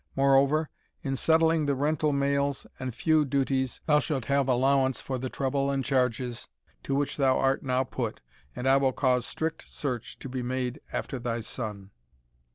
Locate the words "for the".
4.99-5.29